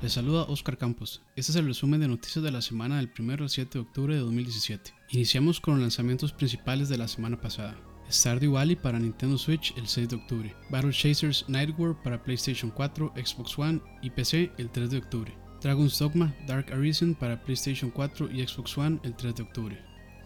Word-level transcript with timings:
Les 0.00 0.12
saluda 0.12 0.44
Oscar 0.44 0.78
Campos. 0.78 1.22
Este 1.34 1.50
es 1.50 1.56
el 1.56 1.66
resumen 1.66 2.00
de 2.00 2.06
noticias 2.06 2.44
de 2.44 2.52
la 2.52 2.62
semana 2.62 2.98
del 2.98 3.10
1 3.18 3.32
al 3.32 3.50
7 3.50 3.70
de 3.72 3.80
octubre 3.80 4.14
de 4.14 4.20
2017. 4.20 4.94
Iniciamos 5.10 5.60
con 5.60 5.74
los 5.74 5.80
lanzamientos 5.80 6.32
principales 6.32 6.88
de 6.88 6.96
la 6.96 7.08
semana 7.08 7.40
pasada. 7.40 7.76
Stardew 8.08 8.52
Valley 8.52 8.76
para 8.76 9.00
Nintendo 9.00 9.36
Switch 9.36 9.76
el 9.76 9.88
6 9.88 10.08
de 10.08 10.16
octubre. 10.16 10.56
Battle 10.70 10.92
Chasers 10.92 11.46
Night 11.48 11.74
War 11.76 12.00
para 12.00 12.22
PlayStation 12.22 12.70
4, 12.70 13.14
Xbox 13.16 13.58
One 13.58 13.80
y 14.02 14.10
PC 14.10 14.52
el 14.56 14.70
3 14.70 14.88
de 14.88 14.98
octubre. 14.98 15.36
Dragon's 15.60 15.98
Dogma 15.98 16.32
Dark 16.46 16.72
Arisen 16.72 17.16
para 17.16 17.42
PlayStation 17.42 17.90
4 17.90 18.30
y 18.30 18.46
Xbox 18.46 18.78
One 18.78 19.00
el 19.02 19.16
3 19.16 19.34
de 19.34 19.42
octubre. 19.42 19.78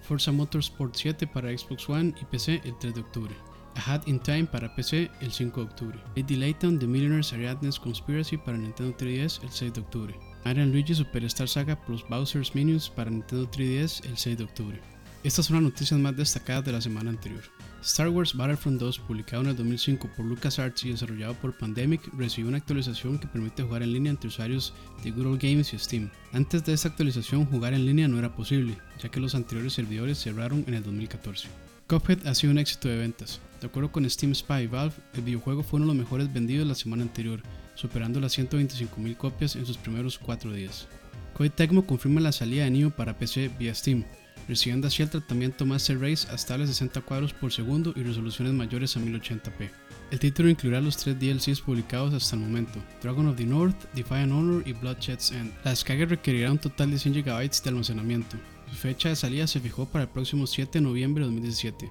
Forza 0.02 0.32
Motorsport 0.32 0.94
7 0.94 1.26
para 1.28 1.56
Xbox 1.56 1.88
One 1.88 2.14
y 2.20 2.24
PC 2.26 2.60
el 2.64 2.78
3 2.78 2.94
de 2.94 3.00
octubre. 3.00 3.34
A 3.76 3.94
Hat 3.94 4.06
in 4.06 4.20
Time 4.20 4.46
para 4.46 4.74
PC 4.74 5.10
el 5.20 5.32
5 5.32 5.60
de 5.60 5.66
octubre. 5.66 5.98
Lady 6.16 6.36
Layton 6.36 6.78
The 6.78 6.86
Millionaire's 6.86 7.32
Ariadne's 7.32 7.78
Conspiracy 7.78 8.36
para 8.36 8.58
Nintendo 8.58 8.96
3DS 8.96 9.42
el 9.42 9.50
6 9.50 9.74
de 9.74 9.80
octubre. 9.80 10.14
Mario 10.44 10.66
Luigi 10.66 10.94
Superstar 10.94 11.48
Saga 11.48 11.76
plus 11.84 12.04
Bowser's 12.08 12.54
Minions 12.54 12.88
para 12.88 13.10
Nintendo 13.10 13.50
3DS 13.50 14.04
el 14.06 14.16
6 14.16 14.38
de 14.38 14.44
octubre. 14.44 14.80
Estas 15.24 15.46
son 15.46 15.56
las 15.56 15.62
noticias 15.62 15.98
más 15.98 16.14
destacadas 16.14 16.66
de 16.66 16.72
la 16.72 16.82
semana 16.82 17.08
anterior. 17.08 17.42
Star 17.82 18.08
Wars 18.08 18.34
Battlefront 18.34 18.78
2, 18.78 18.98
publicado 19.00 19.42
en 19.42 19.48
el 19.48 19.56
2005 19.56 20.10
por 20.16 20.26
LucasArts 20.26 20.84
y 20.84 20.90
desarrollado 20.90 21.34
por 21.34 21.56
Pandemic, 21.56 22.02
recibió 22.14 22.48
una 22.48 22.58
actualización 22.58 23.18
que 23.18 23.26
permite 23.26 23.62
jugar 23.62 23.82
en 23.82 23.92
línea 23.92 24.10
entre 24.10 24.28
usuarios 24.28 24.74
de 25.02 25.10
Google 25.10 25.38
Games 25.38 25.72
y 25.72 25.78
Steam. 25.78 26.10
Antes 26.32 26.64
de 26.64 26.74
esta 26.74 26.88
actualización, 26.88 27.46
jugar 27.46 27.72
en 27.72 27.86
línea 27.86 28.06
no 28.06 28.18
era 28.18 28.34
posible, 28.34 28.76
ya 29.02 29.10
que 29.10 29.20
los 29.20 29.34
anteriores 29.34 29.72
servidores 29.72 30.18
cerraron 30.18 30.64
en 30.66 30.74
el 30.74 30.82
2014. 30.82 31.48
Cuphead 31.94 32.26
ha 32.26 32.34
sido 32.34 32.50
un 32.50 32.58
éxito 32.58 32.88
de 32.88 32.96
ventas. 32.96 33.40
De 33.60 33.68
acuerdo 33.68 33.92
con 33.92 34.08
Steam 34.10 34.34
Spy 34.34 34.66
Valve, 34.66 34.94
el 35.14 35.22
videojuego 35.22 35.62
fue 35.62 35.76
uno 35.76 35.86
de 35.86 35.94
los 35.94 36.04
mejores 36.04 36.32
vendidos 36.32 36.66
la 36.66 36.74
semana 36.74 37.04
anterior, 37.04 37.40
superando 37.76 38.18
las 38.18 38.36
125.000 38.36 39.16
copias 39.16 39.54
en 39.54 39.64
sus 39.64 39.76
primeros 39.76 40.18
4 40.18 40.52
días. 40.52 40.88
Koei 41.34 41.50
Tecmo 41.50 41.86
confirma 41.86 42.20
la 42.20 42.32
salida 42.32 42.64
de 42.64 42.72
Neo 42.72 42.90
para 42.90 43.16
PC 43.16 43.48
vía 43.60 43.72
Steam, 43.74 44.04
recibiendo 44.48 44.88
así 44.88 45.02
el 45.02 45.10
tratamiento 45.10 45.66
Master 45.66 46.00
Race 46.00 46.26
hasta 46.32 46.58
los 46.58 46.68
60 46.68 47.00
cuadros 47.02 47.32
por 47.32 47.52
segundo 47.52 47.92
y 47.94 48.02
resoluciones 48.02 48.54
mayores 48.54 48.96
a 48.96 49.00
1080p. 49.00 49.70
El 50.10 50.18
título 50.18 50.50
incluirá 50.50 50.80
los 50.80 50.96
tres 50.96 51.16
DLCs 51.18 51.60
publicados 51.60 52.12
hasta 52.12 52.34
el 52.34 52.42
momento, 52.42 52.80
Dragon 53.02 53.28
of 53.28 53.36
the 53.36 53.46
North, 53.46 53.76
Defiant 53.94 54.32
Honor 54.32 54.64
y 54.66 54.72
Bloodshed's 54.72 55.30
End. 55.30 55.52
La 55.64 55.70
descarga 55.70 56.06
requerirá 56.06 56.50
un 56.50 56.58
total 56.58 56.90
de 56.90 56.98
100 56.98 57.22
GB 57.22 57.50
de 57.62 57.70
almacenamiento, 57.70 58.36
fecha 58.72 59.08
de 59.08 59.16
salida 59.16 59.46
se 59.46 59.60
fijó 59.60 59.86
para 59.86 60.04
el 60.04 60.10
próximo 60.10 60.46
7 60.46 60.78
de 60.78 60.84
noviembre 60.84 61.22
de 61.22 61.30
2017. 61.30 61.90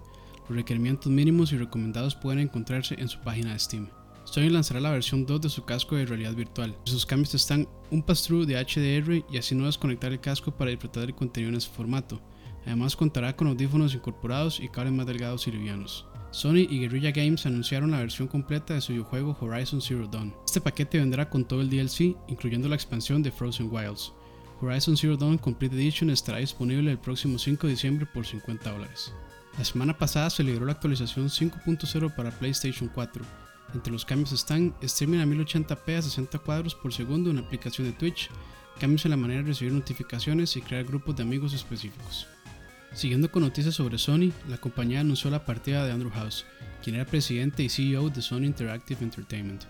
Los 0.50 0.58
requerimientos 0.58 1.12
mínimos 1.12 1.52
y 1.52 1.58
recomendados 1.58 2.16
pueden 2.16 2.40
encontrarse 2.40 2.96
en 2.98 3.08
su 3.08 3.20
página 3.20 3.54
de 3.54 3.60
Steam. 3.60 3.90
Sony 4.26 4.50
lanzará 4.50 4.80
la 4.80 4.92
versión 4.92 5.26
2 5.26 5.42
de 5.42 5.50
su 5.50 5.64
casco 5.66 5.96
de 5.96 6.06
realidad 6.06 6.34
virtual. 6.34 6.76
Sus 6.86 7.06
cambios 7.06 7.36
están 7.36 7.68
un 7.92 8.02
pass-through 8.02 8.46
de 8.46 8.56
HDR 8.56 9.26
y 9.32 9.38
así 9.38 9.54
no 9.54 9.66
desconectar 9.66 10.12
el 10.12 10.20
casco 10.20 10.52
para 10.52 10.72
disfrutar 10.72 11.06
del 11.06 11.16
contenido 11.16 11.50
en 11.50 11.58
ese 11.58 11.70
formato. 11.70 12.22
Además 12.66 12.96
contará 12.96 13.36
con 13.36 13.48
audífonos 13.48 13.94
incorporados 13.94 14.60
y 14.60 14.70
cables 14.70 14.94
más 14.94 15.06
delgados 15.06 15.48
y 15.48 15.52
livianos. 15.52 16.06
Sony 16.32 16.66
y 16.68 16.80
Guerrilla 16.80 17.12
Games 17.12 17.46
anunciaron 17.46 17.92
la 17.92 18.00
versión 18.00 18.28
completa 18.28 18.74
de 18.74 18.82
su 18.82 18.94
videojuego 18.94 19.38
Horizon 19.40 19.82
Zero 19.82 20.08
Dawn. 20.08 20.34
Este 20.46 20.62
paquete 20.62 20.98
vendrá 20.98 21.30
con 21.30 21.46
todo 21.46 21.62
el 21.62 21.70
DLC, 21.70 22.16
incluyendo 22.28 22.68
la 22.68 22.76
expansión 22.76 23.22
de 23.22 23.32
Frozen 23.32 23.70
Wilds. 23.72 24.14
Horizon 24.62 24.96
Zero 24.96 25.18
Dawn 25.18 25.38
Complete 25.38 25.76
Edition 25.76 26.10
estará 26.10 26.38
disponible 26.40 26.92
el 26.92 26.98
próximo 26.98 27.38
5 27.38 27.68
de 27.68 27.74
diciembre 27.74 28.06
por 28.06 28.26
50 28.26 28.72
dólares. 28.72 29.14
La 29.58 29.66
semana 29.66 29.98
pasada 29.98 30.30
se 30.30 30.44
liberó 30.44 30.66
la 30.66 30.74
actualización 30.74 31.28
5.0 31.28 32.16
para 32.16 32.32
PlayStation 32.32 32.90
4. 32.94 33.24
Entre 33.74 33.92
los 33.92 34.06
cambios 34.06 34.32
están 34.32 34.74
streaming 34.82 35.20
a 35.20 35.26
1080p 35.26 35.98
a 35.98 36.02
60 36.02 36.40
cuadros 36.40 36.76
por 36.76 36.94
segundo 36.94 37.30
en 37.30 37.38
la 37.38 37.44
aplicación 37.44 37.88
de 37.88 37.94
Twitch, 37.94 38.30
cambios 38.80 39.06
en 39.06 39.12
la 39.12 39.18
manera 39.18 39.42
de 39.42 39.48
recibir 39.50 39.74
notificaciones 39.74 40.56
y 40.56 40.62
crear 40.62 40.86
grupos 40.86 41.16
de 41.16 41.24
amigos 41.24 41.54
específicos. 41.54 42.28
Siguiendo 42.94 43.32
con 43.32 43.42
noticias 43.44 43.76
sobre 43.76 43.98
Sony, 43.98 44.32
la 44.48 44.58
compañía 44.58 45.00
anunció 45.00 45.30
la 45.32 45.46
partida 45.46 45.86
de 45.86 45.92
Andrew 45.92 46.12
House, 46.12 46.46
quien 46.84 46.96
era 46.96 47.06
presidente 47.06 47.64
y 47.64 47.70
CEO 47.70 48.10
de 48.10 48.22
Sony 48.22 48.44
Interactive 48.44 49.04
Entertainment. 49.04 49.64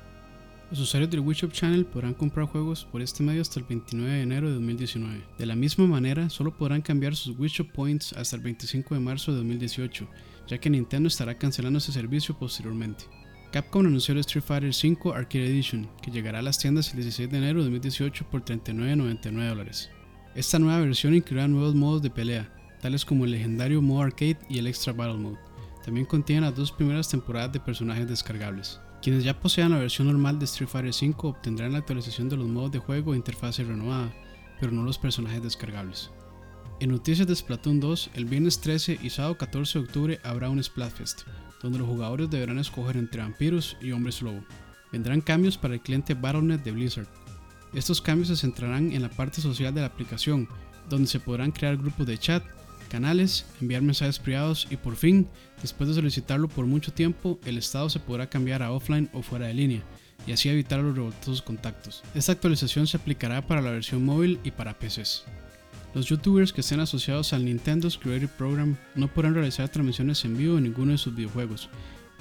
Los 0.74 0.82
usuarios 0.82 1.12
del 1.12 1.20
WeShop 1.20 1.52
Channel 1.52 1.86
podrán 1.86 2.16
comprar 2.16 2.48
juegos 2.48 2.84
por 2.84 3.04
este 3.04 3.22
medio 3.22 3.44
hasta 3.44 3.60
el 3.60 3.66
29 3.68 4.12
de 4.12 4.22
enero 4.24 4.48
de 4.48 4.56
2019. 4.56 5.24
De 5.38 5.46
la 5.46 5.56
misma 5.56 5.86
manera, 5.86 6.32
solo 6.32 6.58
podrán 6.58 6.82
cambiar 6.82 7.16
sus 7.16 7.38
WeShop 7.38 7.72
Points 7.72 8.12
hasta 8.14 8.38
el 8.38 8.42
25 8.42 8.96
de 8.96 9.00
marzo 9.00 9.32
de 9.32 9.38
2018, 9.38 10.08
ya 10.48 10.58
que 10.58 10.72
Nintendo 10.72 11.10
estará 11.10 11.38
cancelando 11.38 11.78
ese 11.78 11.92
servicio 11.92 12.36
posteriormente. 12.36 13.06
Capcom 13.52 13.86
anunció 13.86 14.14
el 14.14 14.22
Street 14.22 14.44
Fighter 14.44 14.72
V 14.72 15.16
Arcade 15.16 15.46
Edition, 15.46 15.88
que 16.02 16.10
llegará 16.10 16.40
a 16.40 16.42
las 16.42 16.58
tiendas 16.58 16.90
el 16.90 17.02
16 17.02 17.30
de 17.30 17.38
enero 17.38 17.60
de 17.60 17.66
2018 17.66 18.26
por 18.32 18.44
$39.99 18.44 19.50
dólares. 19.50 19.92
Esta 20.34 20.58
nueva 20.58 20.80
versión 20.80 21.14
incluirá 21.14 21.48
nuevos 21.48 21.76
modos 21.76 22.02
de 22.02 22.10
pelea, 22.10 22.52
tales 22.82 23.06
como 23.06 23.26
el 23.26 23.32
legendario 23.32 23.80
modo 23.84 24.02
arcade 24.02 24.40
y 24.50 24.58
el 24.58 24.66
Extra 24.66 24.92
Battle 24.92 25.20
Mode. 25.20 25.38
También 25.86 26.08
contiene 26.08 26.42
las 26.42 26.56
dos 26.56 26.72
primeras 26.72 27.10
temporadas 27.10 27.54
de 27.54 27.60
personajes 27.60 28.08
descargables. 28.08 28.80
Quienes 29.04 29.26
ya 29.26 29.38
posean 29.38 29.72
la 29.72 29.80
versión 29.80 30.08
normal 30.08 30.40
de 30.40 30.46
Street 30.46 30.70
Fighter 30.70 30.94
V 30.94 31.28
obtendrán 31.28 31.74
la 31.74 31.80
actualización 31.80 32.30
de 32.30 32.38
los 32.38 32.48
modos 32.48 32.72
de 32.72 32.80
juego 32.80 33.14
e 33.14 33.18
interfase 33.18 33.66
renovada, 33.66 34.14
pero 34.62 34.72
no 34.72 34.84
los 34.84 34.98
personajes 34.98 35.44
descargables. 35.44 36.10
En 36.80 36.92
noticias 36.92 37.28
de 37.28 37.36
Splatoon 37.36 37.82
2, 37.82 38.12
el 38.14 38.24
viernes 38.24 38.62
13 38.62 39.00
y 39.04 39.10
sábado 39.10 39.38
14 39.38 39.78
de 39.78 39.86
octubre 39.86 40.20
habrá 40.24 40.50
un 40.50 40.64
Splatfest, 40.64 41.24
donde 41.62 41.80
los 41.80 41.88
jugadores 41.90 42.30
deberán 42.30 42.60
escoger 42.60 42.96
entre 42.96 43.22
vampiros 43.22 43.76
y 43.82 43.92
hombres 43.92 44.22
lobo. 44.22 44.42
Vendrán 44.94 45.20
cambios 45.20 45.58
para 45.58 45.74
el 45.74 45.82
cliente 45.82 46.14
Battle.net 46.14 46.62
de 46.62 46.72
Blizzard. 46.72 47.08
Estos 47.74 48.02
cambios 48.02 48.30
se 48.30 48.38
centrarán 48.38 48.94
en 48.94 49.02
la 49.02 49.10
parte 49.10 49.42
social 49.42 49.74
de 49.74 49.82
la 49.82 49.88
aplicación, 49.88 50.48
donde 50.90 51.08
se 51.08 51.20
podrán 51.20 51.52
crear 51.52 51.76
grupos 51.76 52.08
de 52.08 52.18
chat, 52.18 52.42
canales, 52.94 53.48
enviar 53.60 53.82
mensajes 53.82 54.20
privados 54.20 54.68
y 54.70 54.78
por 54.78 54.96
fin, 54.96 55.28
después 55.64 55.90
de 55.90 55.96
solicitarlo 55.96 56.48
por 56.48 56.68
mucho 56.68 56.94
tiempo, 56.94 57.40
el 57.44 57.58
estado 57.58 57.90
se 57.90 58.00
podrá 58.00 58.30
cambiar 58.30 58.62
a 58.62 58.72
offline 58.72 59.10
o 59.14 59.24
fuera 59.24 59.48
de 59.48 59.56
línea 59.56 59.82
y 60.28 60.32
así 60.32 60.48
evitar 60.48 60.80
los 60.80 60.96
revoltosos 60.96 61.42
contactos. 61.42 62.04
Esta 62.14 62.34
actualización 62.34 62.86
se 62.86 62.98
aplicará 62.98 63.42
para 63.48 63.64
la 63.64 63.72
versión 63.72 64.06
móvil 64.06 64.40
y 64.44 64.52
para 64.52 64.78
PCs. 64.78 65.24
Los 65.96 66.06
youtubers 66.06 66.54
que 66.54 66.62
estén 66.62 66.82
asociados 66.82 67.34
al 67.34 67.46
Nintendo 67.46 67.90
Creative 67.90 68.32
Program 68.38 68.78
no 68.94 69.08
podrán 69.08 69.34
realizar 69.34 69.70
transmisiones 69.70 70.24
en 70.24 70.38
vivo 70.38 70.60
en 70.60 70.66
ninguno 70.66 70.92
de 70.92 71.00
sus 71.00 71.16
videojuegos, 71.16 71.70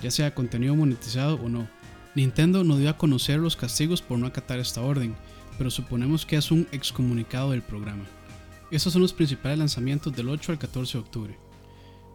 ya 0.03 0.11
sea 0.11 0.35
contenido 0.35 0.75
monetizado 0.75 1.35
o 1.35 1.51
no. 1.51 1.69
Nintendo 2.15 2.65
no 2.65 2.79
dio 2.79 2.89
a 2.89 2.97
conocer 2.97 3.39
los 3.41 3.57
castigos 3.57 4.01
por 4.01 4.19
no 4.19 4.27
acatar 4.27 4.59
esta 4.59 4.81
orden, 4.81 5.15
pero 5.59 5.71
suponemos 5.71 6.25
que 6.25 6.37
es 6.37 6.51
un 6.51 6.67
excomunicado 6.73 7.51
del 7.51 7.61
programa. 7.61 8.05
Estos 8.73 8.95
son 8.95 9.03
los 9.03 9.13
principales 9.13 9.59
lanzamientos 9.59 10.17
del 10.17 10.31
8 10.31 10.53
al 10.53 10.59
14 10.59 10.95
de 10.95 11.05
octubre. 11.05 11.39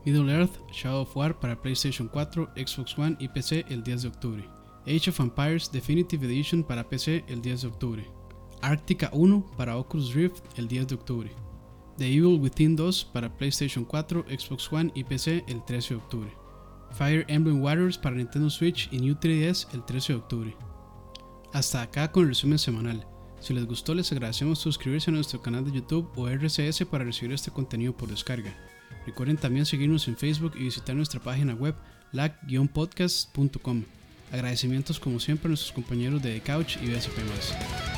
Middle 0.04 0.34
Earth 0.34 0.58
Shadow 0.72 1.04
of 1.04 1.16
War 1.16 1.40
para 1.40 1.62
PlayStation 1.62 2.08
4, 2.08 2.54
Xbox 2.56 2.98
One 2.98 3.16
y 3.20 3.28
PC 3.28 3.64
el 3.70 3.84
10 3.84 4.02
de 4.02 4.08
octubre. 4.08 4.50
Age 4.88 5.12
of 5.12 5.20
Empires 5.20 5.72
Definitive 5.72 6.26
Edition 6.26 6.64
para 6.64 6.90
PC 6.90 7.24
el 7.28 7.44
10 7.44 7.62
de 7.62 7.68
octubre. 7.68 8.12
Arctica 8.64 9.12
1 9.14 9.52
para 9.56 9.78
Oculus 9.78 10.16
Rift 10.16 10.42
el 10.58 10.68
10 10.68 10.88
de 10.88 10.96
octubre. 10.96 11.32
The 12.00 12.08
Evil 12.08 12.40
Within 12.42 12.76
2 12.76 13.06
para 13.14 13.32
PlayStation 13.38 13.86
4, 13.86 14.26
Xbox 14.28 14.74
One 14.74 14.92
y 14.96 15.04
PC 15.04 15.46
el 15.48 15.64
13 15.64 15.94
de 15.94 16.00
octubre. 16.00 16.34
Fire 16.94 17.24
Emblem 17.28 17.62
Warriors 17.62 18.00
para 18.00 18.16
Nintendo 18.16 18.50
Switch 18.50 18.90
y 18.92 18.98
New 18.98 19.14
3DS 19.14 19.68
el 19.76 19.86
13 19.86 20.14
de 20.14 20.20
octubre. 20.20 20.58
Hasta 21.54 21.84
acá 21.84 22.12
con 22.12 22.24
el 22.24 22.30
resumen 22.30 22.58
semanal. 22.58 23.06
Si 23.40 23.54
les 23.54 23.66
gustó 23.66 23.94
les 23.94 24.12
agradecemos 24.12 24.60
suscribirse 24.60 25.12
a 25.12 25.14
nuestro 25.14 25.42
canal 25.42 25.66
de 25.66 25.72
YouTube 25.72 26.10
o 26.16 26.28
RCS 26.28 26.86
para 26.86 27.04
recibir 27.04 27.34
este 27.34 27.52
contenido 27.52 27.96
por 27.96 28.10
descarga. 28.10 28.54
Recuerden 29.06 29.38
también 29.38 29.66
seguirnos 29.66 30.08
en 30.08 30.18
Facebook 30.18 30.54
y 30.56 30.64
visitar 30.64 30.96
nuestra 30.96 31.20
página 31.20 31.54
web 31.54 31.76
lag-podcast.com. 32.12 33.84
Agradecimientos 34.32 35.00
como 35.00 35.20
siempre 35.20 35.48
a 35.48 35.50
nuestros 35.50 35.72
compañeros 35.72 36.22
de 36.22 36.40
The 36.40 36.52
Couch 36.52 36.78
y 36.82 36.90
BSP+. 36.90 37.97